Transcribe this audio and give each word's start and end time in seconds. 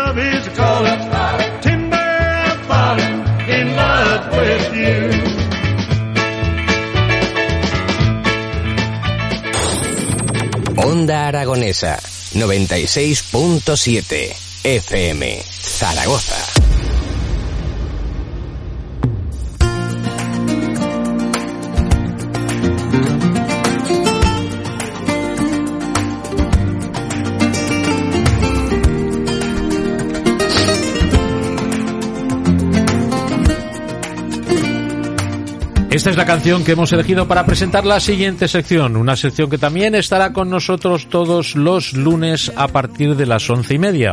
Love 0.00 0.16
is 0.18 0.48
calling, 0.56 1.00
timber 1.60 2.10
and 2.48 2.60
falling 2.68 3.16
Aragonesa 11.28 11.94
96.7 12.32 14.32
FM 14.64 15.20
Zaragoza. 15.78 16.59
Esta 35.90 36.10
es 36.10 36.16
la 36.16 36.24
canción 36.24 36.62
que 36.62 36.70
hemos 36.70 36.92
elegido 36.92 37.26
para 37.26 37.44
presentar 37.44 37.84
la 37.84 37.98
siguiente 37.98 38.46
sección, 38.46 38.96
una 38.96 39.16
sección 39.16 39.50
que 39.50 39.58
también 39.58 39.96
estará 39.96 40.32
con 40.32 40.48
nosotros 40.48 41.08
todos 41.08 41.56
los 41.56 41.94
lunes 41.94 42.52
a 42.54 42.68
partir 42.68 43.16
de 43.16 43.26
las 43.26 43.50
once 43.50 43.74
y 43.74 43.78
media. 43.80 44.12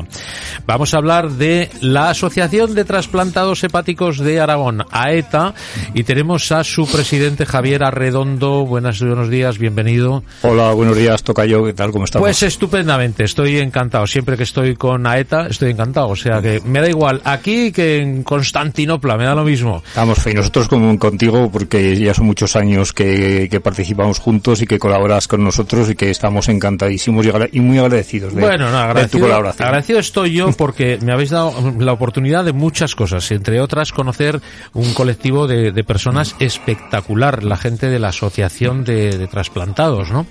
Vamos 0.66 0.96
a 0.96 0.98
hablar 0.98 1.30
de 1.30 1.70
la 1.82 2.10
Asociación 2.10 2.74
de 2.74 2.84
Trasplantados 2.84 3.64
Hepáticos 3.64 4.18
de 4.18 4.40
Aragón, 4.40 4.86
AETA, 4.90 5.54
y 5.94 6.04
tenemos 6.04 6.52
a 6.52 6.64
su 6.64 6.88
presidente 6.88 7.46
Javier 7.46 7.84
Arredondo. 7.84 8.66
Buenas, 8.66 9.00
buenos 9.00 9.30
días, 9.30 9.60
bienvenido. 9.60 10.24
Hola, 10.42 10.72
buenos 10.72 10.98
días, 10.98 11.22
Tocayo, 11.22 11.64
¿qué 11.64 11.74
tal? 11.74 11.92
¿Cómo 11.92 12.06
estamos? 12.06 12.26
Pues 12.26 12.42
estupendamente, 12.42 13.24
estoy 13.24 13.60
encantado. 13.60 14.08
Siempre 14.08 14.36
que 14.36 14.44
estoy 14.44 14.76
con 14.76 15.06
AETA, 15.06 15.46
estoy 15.46 15.70
encantado. 15.70 16.08
O 16.08 16.16
sea 16.16 16.42
que 16.42 16.60
me 16.66 16.82
da 16.82 16.90
igual 16.90 17.22
aquí 17.24 17.72
que 17.72 18.02
en 18.02 18.24
Constantinopla, 18.24 19.16
me 19.16 19.26
da 19.26 19.36
lo 19.36 19.44
mismo. 19.44 19.84
Estamos 19.86 20.18
fe, 20.18 20.32
y 20.32 20.34
nosotros 20.34 20.68
como 20.68 20.98
contigo, 20.98 21.52
porque 21.52 21.67
ya 21.68 22.14
son 22.14 22.26
muchos 22.26 22.56
años 22.56 22.94
que, 22.94 23.48
que 23.50 23.60
participamos 23.60 24.20
juntos 24.20 24.62
y 24.62 24.68
que 24.68 24.80
colaboras 24.80 25.28
con 25.28 25.44
nosotros 25.44 25.90
y 25.90 25.96
que 25.96 26.10
estamos 26.10 26.50
encantadísimos 26.50 27.26
y, 27.26 27.30
agra- 27.30 27.50
y 27.52 27.60
muy 27.60 27.78
agradecidos 27.78 28.34
de, 28.34 28.42
Bueno, 28.42 28.66
no, 28.72 28.78
de 28.78 28.78
tu 28.78 28.90
agradecido, 28.90 29.22
colaboración. 29.28 29.68
agradecido 29.68 30.00
estoy 30.00 30.34
yo 30.34 30.52
porque 30.54 30.98
me 31.02 31.14
habéis 31.14 31.30
dado 31.32 31.54
la 31.80 31.94
oportunidad 31.94 32.44
de 32.46 32.54
muchas 32.54 32.96
cosas, 32.96 33.30
entre 33.32 33.60
otras 33.62 33.92
conocer 33.92 34.40
un 34.74 34.94
colectivo 34.94 35.48
de, 35.48 35.72
de 35.72 35.84
personas 35.84 36.36
espectacular, 36.40 37.44
la 37.44 37.58
gente 37.58 37.90
de 37.90 38.00
la 38.00 38.10
Asociación 38.10 38.84
de, 38.84 39.18
de 39.18 39.28
Trasplantados, 39.28 40.10
¿no? 40.12 40.26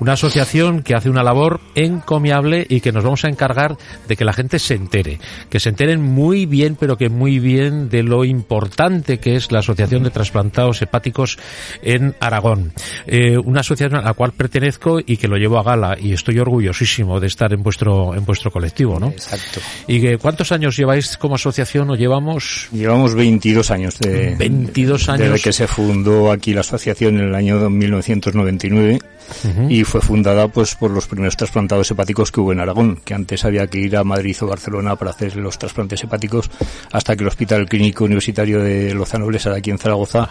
Una 0.00 0.12
asociación 0.14 0.82
que 0.82 0.94
hace 0.94 1.10
una 1.10 1.22
labor 1.22 1.60
encomiable 1.74 2.66
y 2.68 2.80
que 2.80 2.92
nos 2.92 3.04
vamos 3.04 3.24
a 3.24 3.28
encargar 3.28 3.76
de 4.08 4.16
que 4.16 4.24
la 4.24 4.32
gente 4.32 4.58
se 4.58 4.74
entere, 4.74 5.18
que 5.50 5.60
se 5.60 5.68
enteren 5.68 6.02
muy 6.02 6.46
bien, 6.46 6.76
pero 6.78 6.96
que 6.96 7.08
muy 7.08 7.38
bien 7.38 7.88
de 7.88 8.02
lo 8.02 8.24
importante 8.24 9.18
que 9.18 9.36
es 9.36 9.50
la 9.52 9.60
Asociación 9.60 10.02
de 10.02 10.10
Trasplantados 10.10 10.75
Hepáticos 10.82 11.38
en 11.82 12.14
Aragón. 12.20 12.72
Eh, 13.06 13.36
una 13.38 13.60
asociación 13.60 14.00
a 14.00 14.04
la 14.04 14.14
cual 14.14 14.32
pertenezco 14.32 15.00
y 15.00 15.16
que 15.16 15.28
lo 15.28 15.36
llevo 15.36 15.58
a 15.58 15.62
gala 15.62 15.96
y 16.00 16.12
estoy 16.12 16.38
orgullosísimo 16.38 17.20
de 17.20 17.26
estar 17.26 17.52
en 17.52 17.62
vuestro 17.62 18.14
en 18.14 18.24
vuestro 18.24 18.50
colectivo, 18.50 18.98
¿no? 18.98 19.08
Exacto. 19.08 19.60
¿Y 19.86 20.00
que, 20.00 20.18
cuántos 20.18 20.52
años 20.52 20.76
lleváis 20.76 21.16
como 21.16 21.34
asociación 21.36 21.90
o 21.90 21.94
llevamos? 21.94 22.68
Llevamos 22.72 23.14
22 23.14 23.70
años 23.70 23.98
de 23.98 24.34
22 24.36 25.08
años. 25.08 25.30
desde 25.30 25.42
que 25.42 25.52
se 25.52 25.66
fundó 25.66 26.30
aquí 26.30 26.52
la 26.52 26.60
asociación 26.60 27.18
en 27.18 27.28
el 27.28 27.34
año 27.34 27.68
1999 27.70 28.98
Y 29.68 29.84
fue 29.84 30.00
fundada 30.00 30.48
pues 30.48 30.74
por 30.74 30.90
los 30.90 31.06
primeros 31.06 31.36
trasplantados 31.36 31.90
hepáticos 31.90 32.30
que 32.32 32.40
hubo 32.40 32.52
en 32.52 32.60
Aragón, 32.60 32.96
que 33.04 33.14
antes 33.14 33.44
había 33.44 33.66
que 33.66 33.78
ir 33.78 33.96
a 33.96 34.04
Madrid 34.04 34.36
o 34.40 34.46
Barcelona 34.46 34.96
para 34.96 35.10
hacer 35.10 35.36
los 35.36 35.58
trasplantes 35.58 36.02
hepáticos 36.04 36.50
hasta 36.92 37.16
que 37.16 37.22
el 37.22 37.28
Hospital 37.28 37.68
Clínico 37.68 38.04
Universitario 38.04 38.60
de 38.60 38.94
Lozano 38.94 39.26
Blesa 39.26 39.50
de 39.50 39.58
aquí 39.58 39.70
en 39.70 39.78
Zaragoza 39.78 40.28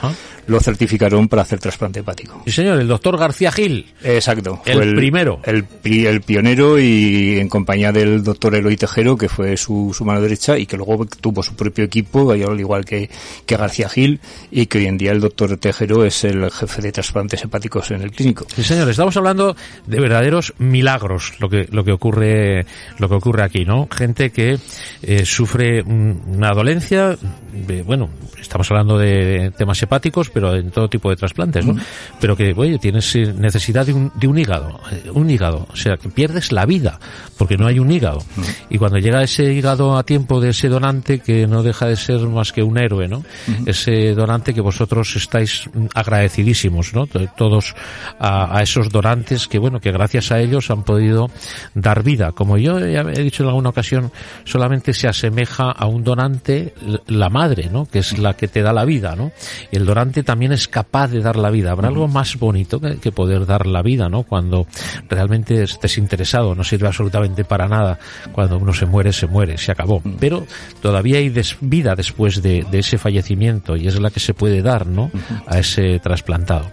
lo 0.47 0.59
certificaron 0.59 1.27
para 1.27 1.41
hacer 1.43 1.59
trasplante 1.59 1.99
hepático. 1.99 2.41
Sí, 2.45 2.51
señor, 2.51 2.79
el 2.79 2.87
doctor 2.87 3.17
García 3.17 3.51
Gil. 3.51 3.93
Exacto. 4.03 4.61
El 4.65 4.95
primero. 4.95 5.39
El, 5.43 5.63
pri- 5.63 6.05
el 6.05 6.21
pionero 6.21 6.79
y 6.79 7.37
en 7.39 7.49
compañía 7.49 7.91
del 7.91 8.23
doctor 8.23 8.55
Eloy 8.55 8.77
Tejero, 8.77 9.17
que 9.17 9.29
fue 9.29 9.57
su, 9.57 9.93
su 9.95 10.05
mano 10.05 10.21
derecha 10.21 10.57
y 10.57 10.65
que 10.65 10.77
luego 10.77 11.05
tuvo 11.05 11.43
su 11.43 11.55
propio 11.55 11.83
equipo, 11.85 12.31
al 12.31 12.59
igual 12.59 12.85
que, 12.85 13.09
que 13.45 13.57
García 13.57 13.89
Gil, 13.89 14.19
y 14.51 14.65
que 14.67 14.79
hoy 14.79 14.85
en 14.87 14.97
día 14.97 15.11
el 15.11 15.19
doctor 15.21 15.57
Tejero 15.57 16.05
es 16.05 16.23
el 16.23 16.49
jefe 16.51 16.81
de 16.81 16.91
trasplantes 16.91 17.43
hepáticos 17.43 17.91
en 17.91 18.01
el 18.01 18.11
clínico. 18.11 18.45
Sí, 18.55 18.63
señor, 18.63 18.84
estamos 18.91 19.15
hablando 19.17 19.55
de 19.85 19.99
verdaderos 19.99 20.53
milagros 20.57 21.33
lo 21.39 21.49
que 21.49 21.67
lo 21.71 21.83
que 21.83 21.91
ocurre 21.91 22.65
lo 22.99 23.09
que 23.09 23.15
ocurre 23.15 23.43
aquí, 23.43 23.65
¿no? 23.65 23.87
Gente 23.91 24.31
que 24.31 24.57
eh, 25.01 25.25
sufre 25.25 25.81
un- 25.83 26.21
una 26.27 26.51
dolencia, 26.51 27.17
de- 27.53 27.83
bueno, 27.83 28.09
estamos 28.39 28.69
hablando 28.71 28.97
de 28.97 29.51
temas 29.57 29.81
hepáticos, 29.81 30.29
pero 30.29 30.55
en 30.55 30.71
todo 30.71 30.87
tipo 30.89 31.09
de 31.09 31.15
trasplantes, 31.15 31.65
¿no? 31.65 31.75
Pero 32.19 32.35
que, 32.35 32.53
oye, 32.55 32.77
tienes 32.79 33.15
eh, 33.15 33.33
necesidad 33.37 33.85
de 33.85 33.93
un, 33.93 34.11
de 34.15 34.27
un 34.27 34.37
hígado, 34.37 34.79
eh, 34.91 35.09
un 35.11 35.29
hígado, 35.29 35.67
o 35.71 35.75
sea, 35.75 35.97
que 35.97 36.09
pierdes 36.09 36.51
la 36.51 36.65
vida 36.65 36.99
porque 37.37 37.57
no 37.57 37.67
hay 37.67 37.79
un 37.79 37.91
hígado. 37.91 38.23
Y 38.69 38.77
cuando 38.77 38.97
llega 38.97 39.21
ese 39.23 39.51
hígado 39.53 39.97
a 39.97 40.03
tiempo 40.03 40.39
de 40.41 40.49
ese 40.49 40.69
donante 40.69 41.19
que 41.19 41.47
no 41.47 41.63
deja 41.63 41.85
de 41.87 41.95
ser 41.95 42.19
más 42.21 42.51
que 42.51 42.63
un 42.63 42.77
héroe, 42.77 43.07
¿no? 43.07 43.23
Ese 43.65 44.13
donante 44.13 44.53
que 44.53 44.61
vosotros 44.61 45.15
estáis 45.15 45.69
mm, 45.73 45.85
agradecidísimos, 45.93 46.93
¿no? 46.93 47.07
Todos 47.37 47.75
a, 48.19 48.57
a 48.57 48.61
esos 48.63 48.74
donantes 48.89 49.47
que, 49.47 49.59
bueno, 49.59 49.79
que 49.79 49.91
gracias 49.91 50.31
a 50.31 50.39
ellos 50.39 50.69
han 50.69 50.83
podido 50.83 51.29
dar 51.73 52.03
vida. 52.03 52.31
Como 52.31 52.57
yo 52.57 52.79
ya 52.79 53.01
he 53.01 53.23
dicho 53.23 53.43
en 53.43 53.49
alguna 53.49 53.69
ocasión, 53.69 54.11
solamente 54.43 54.93
se 54.93 55.07
asemeja 55.07 55.71
a 55.71 55.85
un 55.87 56.03
donante 56.03 56.73
la 57.07 57.29
madre, 57.29 57.69
¿no? 57.71 57.85
Que 57.85 57.99
es 57.99 58.17
la 58.17 58.35
que 58.35 58.47
te 58.47 58.61
da 58.61 58.73
la 58.73 58.85
vida, 58.85 59.15
¿no? 59.15 59.31
El 59.71 59.85
donante 59.85 60.23
también 60.23 60.51
es 60.51 60.67
capaz 60.67 61.07
de 61.09 61.21
dar 61.21 61.35
la 61.35 61.49
vida. 61.49 61.71
Habrá 61.71 61.87
algo 61.87 62.07
más 62.07 62.37
bonito 62.37 62.79
que, 62.79 62.97
que 62.97 63.11
poder 63.11 63.45
dar 63.45 63.65
la 63.67 63.81
vida, 63.81 64.09
¿no? 64.09 64.23
Cuando 64.23 64.67
realmente 65.09 65.63
estés 65.63 65.97
interesado, 65.97 66.55
no 66.55 66.63
sirve 66.63 66.87
absolutamente 66.87 67.45
para 67.45 67.67
nada. 67.67 67.99
Cuando 68.31 68.57
uno 68.57 68.73
se 68.73 68.85
muere, 68.85 69.13
se 69.13 69.27
muere, 69.27 69.57
se 69.57 69.71
acabó. 69.71 70.01
Pero 70.19 70.45
todavía 70.81 71.17
hay 71.19 71.29
des- 71.29 71.57
vida 71.61 71.95
después 71.95 72.41
de, 72.41 72.65
de 72.69 72.79
ese 72.79 72.97
fallecimiento 72.97 73.75
y 73.75 73.87
es 73.87 73.99
la 73.99 74.09
que 74.09 74.19
se 74.19 74.33
puede 74.33 74.61
dar, 74.61 74.87
¿no? 74.87 75.11
A 75.47 75.59
ese 75.59 75.99
trasplantado. 75.99 76.65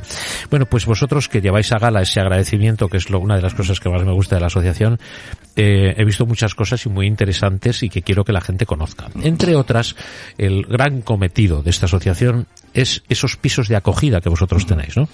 Bueno, 0.50 0.66
pues 0.66 0.86
vosotros 0.86 1.28
que 1.28 1.40
lleváis 1.40 1.72
a 1.72 1.78
gala 1.78 1.91
ese 2.00 2.20
agradecimiento, 2.20 2.88
que 2.88 2.96
es 2.96 3.10
lo, 3.10 3.20
una 3.20 3.36
de 3.36 3.42
las 3.42 3.52
cosas 3.52 3.78
que 3.80 3.90
más 3.90 4.02
me 4.04 4.12
gusta 4.12 4.36
de 4.36 4.40
la 4.40 4.46
asociación, 4.46 4.98
eh, 5.56 5.94
he 5.96 6.04
visto 6.04 6.24
muchas 6.24 6.54
cosas 6.54 6.86
y 6.86 6.88
muy 6.88 7.06
interesantes 7.06 7.82
y 7.82 7.90
que 7.90 8.00
quiero 8.00 8.24
que 8.24 8.32
la 8.32 8.40
gente 8.40 8.64
conozca. 8.64 9.08
Entre 9.22 9.54
otras, 9.54 9.96
el 10.38 10.62
gran 10.64 11.02
cometido 11.02 11.62
de 11.62 11.70
esta 11.70 11.86
asociación 11.86 12.46
es 12.72 13.02
esos 13.08 13.36
pisos 13.36 13.68
de 13.68 13.76
acogida 13.76 14.20
que 14.20 14.30
vosotros 14.30 14.64
tenéis, 14.64 14.96
¿no? 14.96 15.08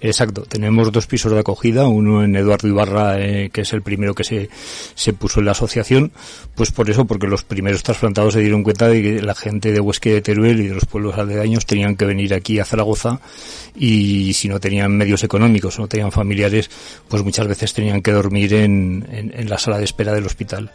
Exacto, 0.00 0.42
tenemos 0.42 0.92
dos 0.92 1.06
pisos 1.06 1.32
de 1.32 1.40
acogida, 1.40 1.86
uno 1.86 2.24
en 2.24 2.36
Eduardo 2.36 2.68
Ibarra, 2.68 3.20
eh, 3.20 3.50
que 3.52 3.62
es 3.62 3.72
el 3.72 3.82
primero 3.82 4.14
que 4.14 4.24
se, 4.24 4.48
se 4.94 5.12
puso 5.12 5.40
en 5.40 5.46
la 5.46 5.52
asociación, 5.52 6.12
pues 6.54 6.70
por 6.70 6.88
eso, 6.88 7.04
porque 7.04 7.26
los 7.26 7.42
primeros 7.42 7.82
trasplantados 7.82 8.34
se 8.34 8.40
dieron 8.40 8.62
cuenta 8.62 8.88
de 8.88 9.02
que 9.02 9.22
la 9.22 9.34
gente 9.34 9.72
de 9.72 9.80
Huesque 9.80 10.14
de 10.14 10.22
Teruel 10.22 10.60
y 10.60 10.68
de 10.68 10.74
los 10.74 10.86
pueblos 10.86 11.18
aledaños 11.18 11.66
tenían 11.66 11.96
que 11.96 12.04
venir 12.04 12.34
aquí 12.34 12.58
a 12.58 12.64
Zaragoza 12.64 13.20
y 13.74 14.32
si 14.34 14.48
no 14.48 14.60
tenían 14.60 14.96
medios 14.96 15.24
económicos 15.24 15.78
o 15.78 15.82
no 15.82 15.88
tenían 15.88 16.12
familiares, 16.12 16.70
pues 17.08 17.22
muchas 17.22 17.46
veces 17.46 17.72
tenían 17.72 18.02
que 18.02 18.12
dormir 18.12 18.54
en, 18.54 19.06
en, 19.10 19.32
en 19.34 19.50
la 19.50 19.58
sala 19.58 19.78
de 19.78 19.84
espera 19.84 20.12
del 20.12 20.26
hospital. 20.26 20.70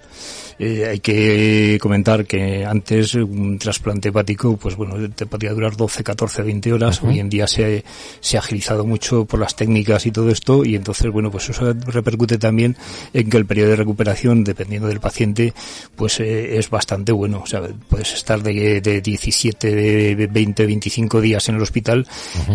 Eh, 0.57 0.86
hay 0.90 1.00
que 1.00 1.78
comentar 1.81 2.25
que 2.25 2.66
antes 2.66 3.16
un 3.16 3.60
trasplante 3.60 4.10
hepático, 4.10 4.56
pues 4.56 4.75
bueno, 4.75 4.95
te 5.10 5.25
podía 5.25 5.51
durar 5.51 5.75
12, 5.75 6.04
14, 6.04 6.44
20 6.44 6.74
horas. 6.74 7.04
Hoy 7.04 7.19
en 7.19 7.30
día 7.30 7.45
se, 7.45 7.84
se 8.22 8.38
ha 8.38 8.40
agilizado 8.40 8.86
mucho 8.86 9.05
por 9.10 9.40
las 9.40 9.56
técnicas 9.56 10.06
y 10.06 10.12
todo 10.12 10.30
esto 10.30 10.66
y 10.66 10.75
entonces, 10.75 11.12
bueno, 11.12 11.31
pues 11.31 11.50
eso 11.50 11.74
repercute 11.74 12.38
también 12.38 12.75
en 13.13 13.30
que 13.30 13.38
el 13.38 13.46
periodo 13.46 13.72
de 13.72 13.75
recuperación, 13.78 14.44
dependiendo 14.44 14.88
del 14.88 15.00
paciente, 15.00 15.54
pues 15.96 16.19
eh, 16.19 16.57
es 16.57 16.69
bastante 16.69 17.12
bueno. 17.12 17.42
O 17.44 17.48
sea, 17.48 17.62
puedes 17.90 18.13
estar 18.13 18.42
de, 18.42 18.81
de 18.81 19.02
17, 19.02 19.75
de 19.75 20.28
20, 20.28 20.66
25 20.66 21.22
días 21.22 21.48
en 21.50 21.56
el 21.56 21.62
hospital, 21.62 22.07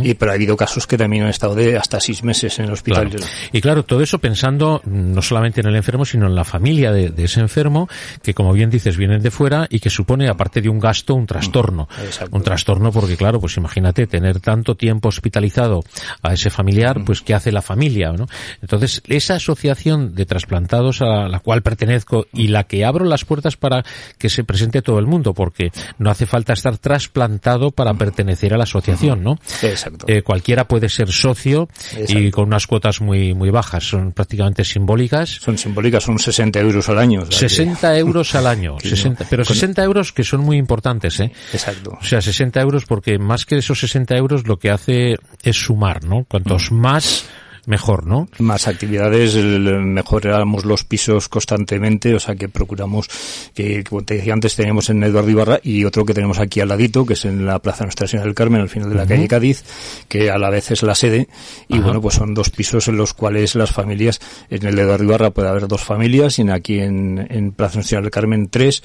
y, 0.03 0.15
pero 0.15 0.33
ha 0.33 0.35
habido 0.35 0.57
casos 0.57 0.87
que 0.87 0.99
también 0.99 1.25
han 1.25 1.31
estado 1.31 1.55
de 1.55 1.77
hasta 1.77 2.01
6 2.01 2.25
meses 2.25 2.59
en 2.59 2.67
el 2.67 2.73
hospital. 2.73 3.11
Claro. 3.11 3.25
Y 3.53 3.61
claro, 3.61 3.85
todo 3.85 4.01
eso 4.03 4.19
pensando 4.19 4.83
no 4.85 5.23
solamente 5.23 5.61
en 5.61 5.69
el 5.69 5.77
enfermo, 5.77 6.05
sino 6.05 6.27
en 6.27 6.35
la 6.35 6.45
familia 6.45 6.93
de, 6.93 7.11
de 7.11 7.25
ese 7.25 7.41
enfermo 7.41 7.89
que 8.23 8.35
como 8.35 8.53
bien 8.53 8.71
dices 8.71 8.97
vienen 8.97 9.23
de 9.23 9.31
fuera 9.31 9.67
y 9.71 9.81
que 9.81 9.91
supone 9.91 10.29
aparte 10.29 10.61
de 10.61 10.69
un 10.69 10.79
gasto 10.79 11.15
un 11.15 11.27
trastorno. 11.27 11.89
Un 12.31 12.43
trastorno 12.43 12.91
porque 12.93 13.17
claro, 13.17 13.41
pues 13.41 13.57
imagínate 13.57 14.07
tener 14.07 14.41
tanto 14.41 14.77
tiempo 14.77 15.09
hospitalizado 15.09 15.85
a 16.23 16.33
ese 16.33 16.40
familiar, 16.49 17.05
pues 17.05 17.21
¿qué 17.21 17.35
hace 17.35 17.53
la 17.53 17.61
familia? 17.61 18.13
¿no? 18.13 18.27
Entonces, 18.63 19.03
esa 19.09 19.35
asociación 19.35 20.15
de 20.15 20.25
trasplantados 20.25 21.03
a 21.03 21.29
la 21.29 21.41
cual 21.41 21.61
pertenezco 21.63 22.27
y 22.33 22.49
la 22.49 22.65
que 22.65 22.85
abro 22.87 23.05
las 23.05 23.27
puertas 23.27 23.57
para 23.57 23.85
que 24.17 24.31
se 24.31 24.45
presente 24.45 24.81
todo 24.81 24.99
el 24.99 25.07
mundo, 25.07 25.35
porque 25.35 25.71
no 25.99 26.11
hace 26.11 26.25
falta 26.25 26.55
estar 26.55 26.79
trasplantado 26.79 27.71
para 27.73 27.93
pertenecer 27.95 28.55
a 28.55 28.57
la 28.57 28.63
asociación, 28.65 29.23
¿no? 29.23 29.39
Exacto. 29.63 30.07
Eh, 30.09 30.23
cualquiera 30.23 30.67
puede 30.69 30.89
ser 30.89 31.11
socio 31.13 31.69
y 32.09 32.31
con 32.31 32.45
unas 32.47 32.67
cuotas 32.67 33.01
muy 33.01 33.35
muy 33.35 33.51
bajas, 33.51 33.85
son 33.89 34.13
prácticamente 34.13 34.65
simbólicas. 34.65 35.29
Son 35.29 35.59
simbólicas, 35.59 36.05
son 36.05 36.19
60 36.19 36.61
euros 36.61 36.89
al 36.89 36.99
año. 36.99 37.23
o 37.23 37.27
sea 37.33 37.41
que- 37.41 37.49
60 37.49 37.99
euros 37.99 38.35
al 38.37 38.47
año, 38.47 38.77
Que 38.81 38.91
no. 38.91 38.97
60, 38.97 39.27
pero 39.29 39.45
Con- 39.45 39.55
60 39.57 39.83
euros 39.83 40.13
que 40.13 40.23
son 40.23 40.41
muy 40.43 40.57
importantes, 40.57 41.19
¿eh? 41.21 41.33
Exacto. 41.53 41.99
O 42.01 42.05
sea, 42.05 42.21
60 42.23 42.61
euros 42.61 42.85
porque 42.87 43.19
más 43.19 43.45
que 43.47 43.57
esos 43.59 43.81
60 43.81 44.17
euros 44.17 44.47
lo 44.47 44.59
que 44.59 44.71
hace 44.71 45.17
es 45.43 45.57
sumar, 45.57 46.05
¿no? 46.05 46.20
Cuantos 46.29 46.73
más, 46.73 47.27
mejor, 47.67 48.07
¿no? 48.07 48.29
más 48.39 48.69
actividades, 48.69 49.35
mejoramos 49.37 50.65
los 50.65 50.85
pisos 50.85 51.29
constantemente, 51.29 52.15
o 52.15 52.21
sea 52.21 52.35
que 52.35 52.49
procuramos 52.49 53.09
que, 53.55 53.85
como 53.85 54.03
te 54.03 54.15
decía 54.15 54.33
antes, 54.33 54.57
teníamos 54.57 54.91
en 54.91 55.03
Eduardo 55.03 55.31
Ibarra 55.31 55.61
y 55.63 55.85
otro 55.85 56.05
que 56.05 56.15
tenemos 56.15 56.39
aquí 56.39 56.61
al 56.61 56.69
ladito, 56.69 57.07
que 57.07 57.15
es 57.15 57.25
en 57.25 57.47
la 57.47 57.59
Plaza 57.59 57.85
Nuestra 57.85 58.07
Señora 58.07 58.27
del 58.27 58.35
Carmen, 58.35 58.61
al 58.61 58.69
final 58.69 58.89
de 58.89 58.97
la 58.97 59.07
calle 59.07 59.29
Cádiz, 59.29 59.65
que 60.09 60.31
a 60.31 60.39
la 60.39 60.51
vez 60.51 60.71
es 60.71 60.83
la 60.83 60.95
sede, 60.95 61.29
y 61.69 61.75
Ajá. 61.75 61.85
bueno, 61.85 62.01
pues 62.01 62.15
son 62.15 62.35
dos 62.35 62.51
pisos 62.51 62.89
en 62.89 62.97
los 62.97 63.15
cuales 63.15 63.55
las 63.55 63.71
familias, 63.71 64.21
en 64.49 64.67
el 64.67 64.75
de 64.75 64.83
Eduardo 64.83 65.05
Ibarra 65.05 65.31
puede 65.31 65.49
haber 65.49 65.69
dos 65.69 65.83
familias, 65.83 66.39
y 66.39 66.43
en 66.43 66.51
aquí 66.51 66.81
en, 66.81 67.27
en 67.31 67.53
Plaza 67.53 67.77
Nuestra 67.77 67.91
Señora 67.91 68.05
del 68.05 68.11
Carmen 68.11 68.49
tres, 68.49 68.83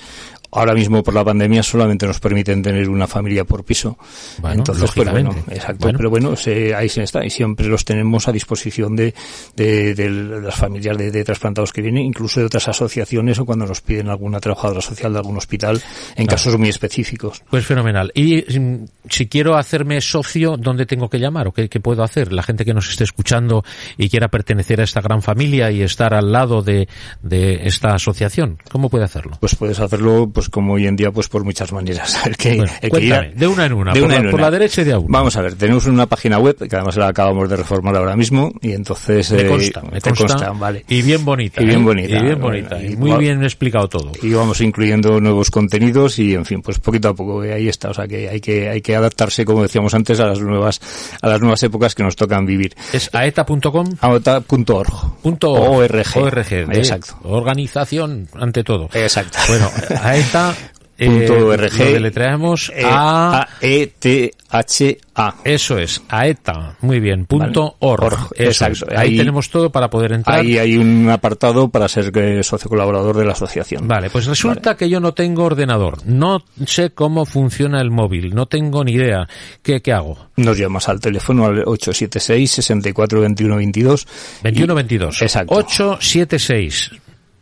Ahora 0.55 0.73
mismo 0.73 1.03
por 1.03 1.13
la 1.13 1.23
pandemia 1.23 1.61
solamente 1.63 2.07
nos 2.07 2.19
permiten 2.19 2.61
tener 2.63 2.89
una 2.89 3.07
familia 3.07 3.43
por 3.43 3.63
piso. 3.63 3.97
Bueno, 4.39 4.57
Entonces, 4.59 4.89
pues, 4.95 5.11
bueno, 5.11 5.35
exacto. 5.49 5.83
Bueno. 5.83 5.97
Pero 5.97 6.09
bueno, 6.09 6.35
se- 6.35 6.73
ahí 6.73 6.89
se 6.89 7.03
está 7.03 7.25
y 7.25 7.29
siempre 7.29 7.67
los 7.67 7.85
tenemos 7.85 8.27
a 8.27 8.31
disposición 8.31 8.95
de, 8.95 9.13
de, 9.55 9.93
de 9.95 10.09
las 10.09 10.55
familias 10.55 10.97
de, 10.97 11.11
de 11.11 11.23
trasplantados 11.23 11.71
que 11.73 11.81
vienen, 11.81 12.03
incluso 12.05 12.39
de 12.39 12.45
otras 12.47 12.67
asociaciones 12.67 13.37
o 13.39 13.45
cuando 13.45 13.65
nos 13.65 13.81
piden 13.81 14.09
alguna 14.09 14.39
trabajadora 14.39 14.81
social 14.81 15.11
de 15.13 15.19
algún 15.19 15.37
hospital 15.37 15.81
en 16.15 16.25
casos 16.25 16.57
muy 16.57 16.69
específicos. 16.69 17.43
Pues 17.49 17.65
fenomenal. 17.65 18.11
Y 18.15 18.43
mm, 18.59 18.85
si 19.09 19.27
quiero 19.27 19.57
hacerme 19.57 19.99
socio, 20.01 20.55
¿dónde 20.57 20.85
tengo 20.85 21.09
que 21.09 21.19
llamar 21.19 21.47
o 21.47 21.51
qué, 21.51 21.67
qué 21.69 21.79
puedo 21.79 22.03
hacer? 22.03 22.31
La 22.31 22.43
gente 22.43 22.65
que 22.65 22.73
nos 22.73 22.89
esté 22.89 23.03
escuchando 23.03 23.63
y 23.97 24.09
quiera 24.09 24.29
pertenecer 24.29 24.79
a 24.81 24.83
esta 24.85 25.01
gran 25.01 25.21
familia 25.21 25.69
y 25.71 25.81
estar 25.81 26.13
al 26.13 26.31
lado 26.31 26.61
de, 26.61 26.87
de 27.21 27.67
esta 27.67 27.93
asociación, 27.93 28.57
¿cómo 28.71 28.89
puede 28.89 29.03
hacerlo? 29.05 29.37
Pues 29.39 29.55
puedes 29.55 29.79
hacerlo, 29.79 30.29
pues 30.33 30.44
como 30.49 30.73
hoy 30.73 30.87
en 30.87 30.95
día, 30.95 31.11
pues 31.11 31.27
por 31.27 31.43
muchas 31.43 31.71
maneras. 31.71 32.17
El 32.25 32.37
que, 32.37 32.55
Bueno, 32.57 32.71
el 32.81 32.91
que 32.91 32.99
ir 33.01 33.13
a- 33.13 33.17
cuéntame, 33.17 33.39
de 33.39 33.47
una 33.47 33.65
en 33.65 33.73
una, 33.73 33.93
de 33.93 33.99
por, 33.99 34.07
una 34.09 34.15
la, 34.15 34.21
en 34.23 34.31
por 34.31 34.39
una. 34.39 34.43
la 34.43 34.51
derecha 34.51 34.81
y 34.81 34.83
de 34.85 34.93
a 34.93 34.99
uno. 34.99 35.07
Vamos 35.09 35.35
a 35.37 35.41
ver, 35.41 35.55
tenemos 35.55 35.85
una 35.85 36.05
página 36.07 36.37
web 36.39 36.55
que 36.67 36.75
además 36.75 36.95
la 36.97 37.07
acabamos 37.07 37.49
de 37.49 37.55
reformar 37.57 37.95
ahora 37.95 38.15
mismo 38.15 38.51
y 38.61 38.71
entonces 38.73 39.31
me 39.31 39.41
eh, 39.41 39.47
consta, 39.47 39.81
me 39.91 39.99
te 40.01 40.13
consta, 40.13 40.51
vale. 40.51 40.83
y 40.87 41.01
bien 41.01 41.23
bonita. 41.25 41.61
Y 41.61 41.65
bien 41.65 41.81
¿eh? 41.81 41.83
bonita, 41.83 42.07
Y 42.17 42.21
bien 42.23 42.39
bueno, 42.41 42.67
bonita. 42.67 42.81
y 42.81 42.93
y 42.93 42.95
muy 42.95 43.11
bien 43.17 43.43
explicado 43.43 43.87
todo. 43.89 44.11
y 44.21 44.33
vamos 44.33 44.61
incluyendo 44.61 45.19
nuevos 45.19 45.51
contenidos 45.51 46.17
y 46.19 46.33
en 46.33 46.45
fin 46.45 46.61
pues 46.61 46.79
poquito 46.79 47.09
a 47.09 47.13
poco 47.15 47.43
eh, 47.43 47.53
ahí 47.53 47.67
está 47.67 47.89
o 47.89 47.93
sea 47.93 48.07
que 48.07 48.29
hay 48.29 48.39
que 48.39 48.69
hay 48.69 48.81
que 48.81 48.95
adaptarse 48.95 49.45
como 49.45 49.61
decíamos 49.63 49.93
antes 49.93 50.19
a 50.19 50.25
las 50.27 50.39
nuevas 50.39 50.79
a 51.21 51.27
las 51.27 51.39
nuevas 51.41 51.61
épocas 51.63 51.93
que 51.95 52.03
nos 52.03 52.15
tocan 52.15 52.45
vivir 52.45 52.73
Es 52.93 53.09
aeta.com. 53.13 53.95
aota.org 54.01 55.15
Punto 55.21 55.51
ORG. 55.51 56.17
ORG, 56.17 56.53
Exacto. 56.73 57.15
Organización 57.23 58.27
ante 58.33 58.63
todo. 58.63 58.89
exacto 58.93 59.37
Bueno, 59.47 59.69
aeta. 60.35 60.55
eh, 60.97 61.07
Punto 61.27 61.47
org. 61.47 61.73
Lo 61.77 61.85
deletreamos 61.85 62.71
Eh, 62.73 62.83
a... 62.85 63.41
A 63.41 63.47
E 63.59 63.87
T 63.99 64.31
H 64.49 64.97
A 65.15 65.35
Eso 65.43 65.77
es, 65.77 66.01
aeta, 66.07 66.77
muy 66.79 67.01
bien, 67.01 67.25
punto 67.25 67.61
Vale. 67.63 67.75
org. 67.79 68.03
Org, 68.05 68.27
exacto. 68.37 68.85
Ahí, 68.91 69.09
Ahí- 69.09 69.17
tenemos 69.17 69.49
todo 69.49 69.69
para 69.69 69.89
poder 69.89 70.13
entrar. 70.13 70.39
ahí 70.39 70.57
hay 70.57 70.77
un 70.77 71.09
apartado 71.09 71.67
para 71.67 71.89
ser 71.89 72.11
eh, 72.17 72.41
socio 72.43 72.69
colaborador 72.69 73.17
de 73.17 73.25
la 73.25 73.33
asociación 73.33 73.85
Vale, 73.87 74.09
pues 74.09 74.25
resulta 74.25 74.77
que 74.77 74.87
yo 74.87 75.01
no 75.01 75.13
tengo 75.13 75.43
ordenador, 75.43 75.97
no 76.05 76.43
sé 76.65 76.91
cómo 76.91 77.25
funciona 77.25 77.81
el 77.81 77.91
móvil, 77.91 78.33
no 78.33 78.45
tengo 78.45 78.83
ni 78.85 78.93
idea. 78.93 79.27
¿Qué, 79.61 79.81
qué 79.81 79.91
hago? 79.91 80.17
nos 80.37 80.57
llamas 80.57 80.87
al 80.87 80.99
teléfono 81.01 81.45
al 81.45 81.59
876 81.65 82.51
64 82.51 83.19
21 83.21 83.55
22 83.57 84.05
2122. 84.43 85.21
Exacto. 85.21 85.55
876 85.55 86.91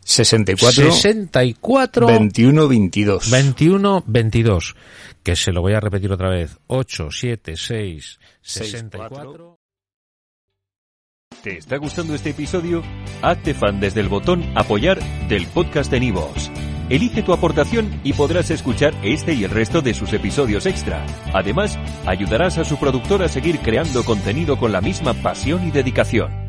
64 0.04 0.92
64 0.92 2.06
21 2.06 2.68
22 2.68 3.30
21 3.30 4.04
22. 4.06 4.76
Que 5.22 5.36
se 5.36 5.52
lo 5.52 5.62
voy 5.62 5.72
a 5.72 5.80
repetir 5.80 6.12
otra 6.12 6.28
vez. 6.28 6.58
876 6.66 8.20
64 8.42 9.58
¿Te 11.42 11.58
está 11.58 11.76
gustando 11.76 12.14
este 12.14 12.30
episodio? 12.30 12.82
Hazte 13.22 13.54
fan 13.54 13.80
desde 13.80 14.00
el 14.00 14.08
botón 14.08 14.44
Apoyar 14.54 14.98
del 15.28 15.46
podcast 15.48 15.90
de 15.90 16.00
Nivos. 16.00 16.50
Elige 16.88 17.22
tu 17.22 17.32
aportación 17.32 18.00
y 18.04 18.12
podrás 18.12 18.50
escuchar 18.50 18.94
este 19.02 19.32
y 19.32 19.44
el 19.44 19.50
resto 19.50 19.80
de 19.80 19.94
sus 19.94 20.12
episodios 20.12 20.66
extra. 20.66 21.04
Además, 21.32 21.78
ayudarás 22.06 22.58
a 22.58 22.64
su 22.64 22.78
productor 22.78 23.22
a 23.22 23.28
seguir 23.28 23.58
creando 23.60 24.04
contenido 24.04 24.58
con 24.58 24.72
la 24.72 24.80
misma 24.80 25.14
pasión 25.14 25.66
y 25.66 25.70
dedicación. 25.70 26.43